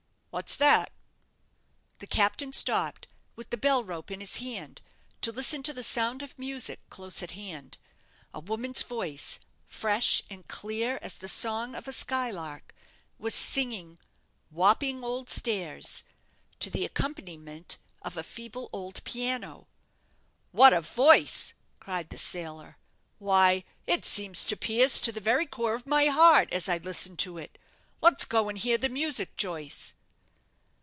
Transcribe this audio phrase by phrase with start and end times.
[0.33, 0.93] What's that?"
[1.99, 4.81] The captain stopped, with the bell rope in his hand,
[5.19, 7.77] to listen to the sound of music close at hand.
[8.33, 12.73] A woman's voice, fresh and clear as the song of a sky lark,
[13.19, 13.97] was singing
[14.49, 16.05] "Wapping Old Stairs,"
[16.61, 19.67] to the accompaniment of a feeble old piano.
[20.53, 22.77] "What a voice!" cried the sailor.
[23.19, 27.17] "Why, it seems to pierce to the very core of my heart as I listen
[27.17, 27.57] to it.
[27.99, 29.93] Let's go and hear the music, Joyce."